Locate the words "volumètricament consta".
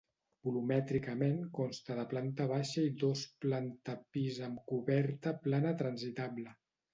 0.47-1.97